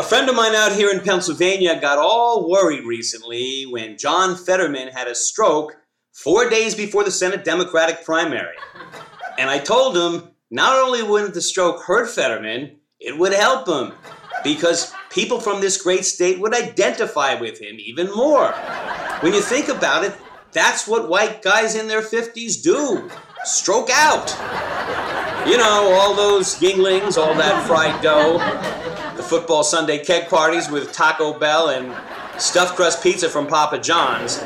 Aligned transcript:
A 0.00 0.02
friend 0.02 0.30
of 0.30 0.34
mine 0.34 0.54
out 0.54 0.72
here 0.72 0.90
in 0.90 1.00
Pennsylvania 1.00 1.78
got 1.78 1.98
all 1.98 2.48
worried 2.48 2.86
recently 2.86 3.64
when 3.64 3.98
John 3.98 4.34
Fetterman 4.34 4.88
had 4.88 5.08
a 5.08 5.14
stroke 5.14 5.76
four 6.14 6.48
days 6.48 6.74
before 6.74 7.04
the 7.04 7.10
Senate 7.10 7.44
Democratic 7.44 8.02
primary. 8.02 8.56
And 9.36 9.50
I 9.50 9.58
told 9.58 9.98
him 9.98 10.30
not 10.50 10.74
only 10.82 11.02
wouldn't 11.02 11.34
the 11.34 11.42
stroke 11.42 11.82
hurt 11.82 12.08
Fetterman, 12.08 12.78
it 12.98 13.18
would 13.18 13.34
help 13.34 13.68
him 13.68 13.92
because 14.42 14.90
people 15.10 15.38
from 15.38 15.60
this 15.60 15.82
great 15.82 16.06
state 16.06 16.40
would 16.40 16.54
identify 16.54 17.34
with 17.34 17.60
him 17.60 17.76
even 17.78 18.10
more. 18.10 18.52
When 19.20 19.34
you 19.34 19.42
think 19.42 19.68
about 19.68 20.02
it, 20.02 20.14
that's 20.52 20.88
what 20.88 21.10
white 21.10 21.42
guys 21.42 21.74
in 21.74 21.88
their 21.88 22.00
50s 22.00 22.62
do 22.62 23.10
stroke 23.44 23.90
out. 23.90 24.30
You 25.46 25.58
know, 25.58 25.92
all 25.92 26.14
those 26.14 26.54
Yuenglings, 26.54 27.18
all 27.18 27.34
that 27.34 27.66
fried 27.66 28.02
dough, 28.02 28.38
the 29.20 29.26
football 29.26 29.62
Sunday 29.62 30.02
keg 30.02 30.30
parties 30.30 30.70
with 30.70 30.94
Taco 30.94 31.38
Bell 31.38 31.68
and 31.68 31.94
stuffed 32.40 32.74
crust 32.74 33.02
pizza 33.02 33.28
from 33.28 33.46
Papa 33.46 33.78
John's, 33.78 34.38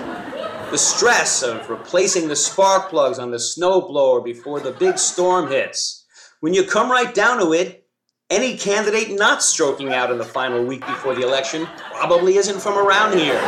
the 0.73 0.77
stress 0.77 1.45
of 1.45 1.71
replacing 1.71 2.27
the 2.27 2.35
spark 2.35 2.91
plugs 2.91 3.21
on 3.21 3.31
the 3.31 3.37
snowblower 3.37 4.25
before 4.25 4.59
the 4.59 4.73
big 4.73 4.99
storm 4.99 5.49
hits. 5.49 6.05
When 6.41 6.55
you 6.55 6.65
come 6.65 6.91
right 6.91 7.15
down 7.15 7.39
to 7.39 7.53
it, 7.53 7.87
any 8.31 8.57
candidate 8.57 9.17
not 9.17 9.45
stroking 9.45 9.93
out 9.93 10.11
in 10.11 10.19
the 10.19 10.25
final 10.25 10.65
week 10.65 10.85
before 10.85 11.15
the 11.15 11.23
election 11.23 11.69
probably 11.93 12.35
isn't 12.35 12.59
from 12.59 12.77
around 12.77 13.17
here. 13.17 13.41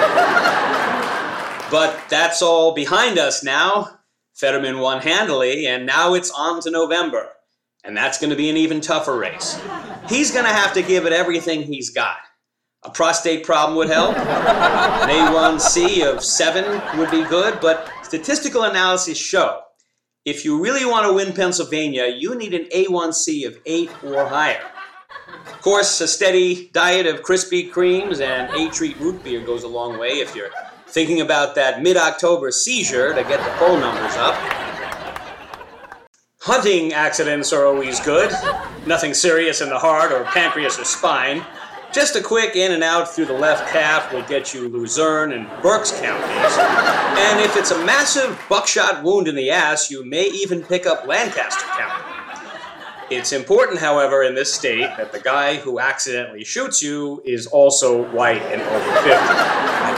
But 1.72 2.04
that's 2.08 2.40
all 2.40 2.72
behind 2.72 3.18
us 3.18 3.42
now. 3.42 3.98
Fetterman 4.34 4.78
won 4.78 5.02
handily, 5.02 5.66
and 5.66 5.86
now 5.86 6.14
it's 6.14 6.30
on 6.30 6.60
to 6.60 6.70
November. 6.70 7.30
And 7.86 7.96
that's 7.96 8.18
going 8.18 8.30
to 8.30 8.36
be 8.36 8.50
an 8.50 8.56
even 8.56 8.80
tougher 8.80 9.16
race. 9.16 9.60
He's 10.08 10.32
going 10.32 10.44
to 10.44 10.52
have 10.52 10.72
to 10.74 10.82
give 10.82 11.06
it 11.06 11.12
everything 11.12 11.62
he's 11.62 11.90
got. 11.90 12.18
A 12.82 12.90
prostate 12.90 13.44
problem 13.44 13.76
would 13.76 13.88
help. 13.88 14.16
An 14.16 15.08
A1C 15.08 16.04
of 16.04 16.22
7 16.22 16.98
would 16.98 17.10
be 17.10 17.24
good, 17.24 17.60
but 17.60 17.90
statistical 18.02 18.64
analysis 18.64 19.16
show 19.16 19.62
if 20.26 20.44
you 20.44 20.60
really 20.60 20.84
want 20.84 21.06
to 21.06 21.12
win 21.12 21.32
Pennsylvania, 21.32 22.08
you 22.08 22.34
need 22.34 22.52
an 22.52 22.64
A1C 22.74 23.46
of 23.46 23.58
8 23.64 23.90
or 24.02 24.26
higher. 24.26 24.60
Of 25.46 25.60
course, 25.62 26.00
a 26.00 26.08
steady 26.08 26.68
diet 26.72 27.06
of 27.06 27.22
Krispy 27.22 27.70
Kremes 27.70 28.20
and 28.20 28.52
A 28.54 28.68
Treat 28.72 28.98
root 28.98 29.22
beer 29.22 29.40
goes 29.46 29.62
a 29.62 29.68
long 29.68 29.98
way 29.98 30.18
if 30.18 30.34
you're 30.34 30.50
thinking 30.88 31.20
about 31.20 31.54
that 31.54 31.80
mid 31.80 31.96
October 31.96 32.50
seizure 32.50 33.14
to 33.14 33.22
get 33.22 33.38
the 33.38 33.50
poll 33.52 33.78
numbers 33.78 34.16
up. 34.16 34.65
Hunting 36.46 36.92
accidents 36.92 37.52
are 37.52 37.66
always 37.66 37.98
good. 37.98 38.30
Nothing 38.86 39.14
serious 39.14 39.60
in 39.60 39.68
the 39.68 39.80
heart 39.80 40.12
or 40.12 40.22
pancreas 40.26 40.78
or 40.78 40.84
spine. 40.84 41.44
Just 41.92 42.14
a 42.14 42.22
quick 42.22 42.54
in 42.54 42.70
and 42.70 42.84
out 42.84 43.12
through 43.12 43.26
the 43.26 43.32
left 43.32 43.68
calf 43.72 44.12
will 44.12 44.22
get 44.28 44.54
you 44.54 44.68
Luzerne 44.68 45.32
and 45.32 45.48
Berks 45.60 45.90
counties. 45.90 46.56
And 46.56 47.40
if 47.40 47.56
it's 47.56 47.72
a 47.72 47.84
massive 47.84 48.40
buckshot 48.48 49.02
wound 49.02 49.26
in 49.26 49.34
the 49.34 49.50
ass, 49.50 49.90
you 49.90 50.04
may 50.04 50.28
even 50.28 50.62
pick 50.62 50.86
up 50.86 51.04
Lancaster 51.04 51.66
County. 51.76 52.04
It's 53.10 53.32
important, 53.32 53.80
however, 53.80 54.22
in 54.22 54.36
this 54.36 54.54
state 54.54 54.88
that 54.98 55.10
the 55.10 55.18
guy 55.18 55.56
who 55.56 55.80
accidentally 55.80 56.44
shoots 56.44 56.80
you 56.80 57.22
is 57.24 57.48
also 57.48 58.04
white 58.12 58.42
and 58.42 58.62
over 58.62 58.92
50. 59.02 59.95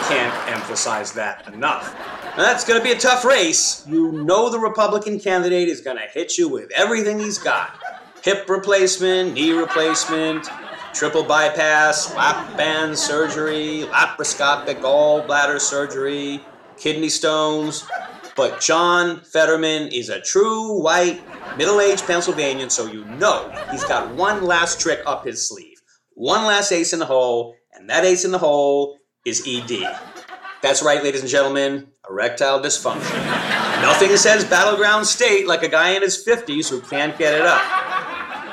Emphasize 0.69 1.12
that 1.12 1.48
enough. 1.55 1.94
Now, 2.36 2.42
that's 2.42 2.62
going 2.62 2.78
to 2.78 2.84
be 2.84 2.92
a 2.92 2.98
tough 2.98 3.24
race. 3.24 3.86
You 3.88 4.12
know 4.12 4.50
the 4.50 4.58
Republican 4.58 5.19
candidate 5.19 5.66
is 5.66 5.80
going 5.80 5.97
to 5.97 6.02
hit 6.12 6.36
you 6.36 6.47
with 6.47 6.70
everything 6.77 7.19
he's 7.19 7.38
got 7.38 7.83
hip 8.22 8.47
replacement, 8.50 9.33
knee 9.33 9.52
replacement, 9.52 10.46
triple 10.92 11.24
bypass, 11.24 12.14
lap 12.14 12.55
band 12.58 12.98
surgery, 12.98 13.86
laparoscopic 13.89 14.83
gallbladder 14.83 15.58
surgery, 15.58 16.44
kidney 16.77 17.08
stones. 17.08 17.89
But 18.36 18.61
John 18.61 19.23
Fetterman 19.23 19.89
is 19.89 20.11
a 20.11 20.20
true 20.20 20.83
white, 20.83 21.23
middle 21.57 21.80
aged 21.80 22.07
Pennsylvanian, 22.07 22.68
so 22.68 22.84
you 22.84 23.07
know 23.07 23.51
he's 23.70 23.84
got 23.84 24.14
one 24.17 24.45
last 24.45 24.83
trick 24.83 25.01
up 25.07 25.24
his 25.24 25.48
sleeve. 25.48 25.80
One 26.12 26.45
last 26.45 26.70
ace 26.73 26.92
in 26.92 26.98
the 26.98 27.07
hole, 27.07 27.55
and 27.73 27.89
that 27.89 28.05
ace 28.05 28.27
in 28.27 28.33
the 28.33 28.39
hole 28.39 28.98
is 29.24 29.42
ED. 29.46 29.96
That's 30.61 30.83
right, 30.83 31.02
ladies 31.05 31.20
and 31.20 31.30
gentlemen, 31.30 31.86
erectile 32.11 32.61
dysfunction. 32.61 33.14
Nothing 33.80 34.17
says 34.17 34.45
battleground 34.45 35.07
state 35.07 35.46
like 35.46 35.63
a 35.63 35.69
guy 35.69 35.91
in 35.91 36.02
his 36.02 36.24
50s 36.24 36.69
who 36.69 36.80
can't 36.80 37.17
get 37.17 37.33
it 37.33 37.42
up. 37.42 37.63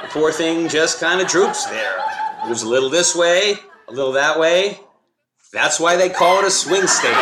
The 0.03 0.09
poor 0.09 0.31
thing 0.31 0.69
just 0.69 0.99
kind 0.99 1.19
of 1.19 1.27
droops 1.27 1.65
there. 1.65 1.97
Moves 2.47 2.61
a 2.61 2.69
little 2.69 2.91
this 2.91 3.15
way, 3.15 3.55
a 3.87 3.91
little 3.91 4.11
that 4.11 4.39
way. 4.39 4.79
That's 5.51 5.79
why 5.79 5.95
they 5.95 6.09
call 6.09 6.39
it 6.39 6.45
a 6.45 6.51
swing 6.51 6.85
state. 6.85 7.15